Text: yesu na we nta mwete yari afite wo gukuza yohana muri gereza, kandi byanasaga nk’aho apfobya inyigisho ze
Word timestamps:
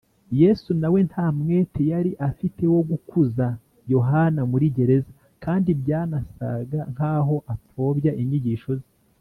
yesu 0.41 0.69
na 0.81 0.87
we 0.93 0.99
nta 1.09 1.25
mwete 1.37 1.81
yari 1.91 2.11
afite 2.29 2.63
wo 2.73 2.81
gukuza 2.89 3.47
yohana 3.93 4.41
muri 4.51 4.65
gereza, 4.77 5.11
kandi 5.43 5.69
byanasaga 5.81 6.79
nk’aho 6.93 7.35
apfobya 7.53 8.11
inyigisho 8.23 8.71
ze 8.79 8.87